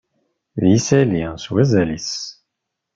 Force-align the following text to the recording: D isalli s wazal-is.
D 0.61 0.63
isalli 0.77 1.25
s 1.43 1.45
wazal-is. 1.51 2.13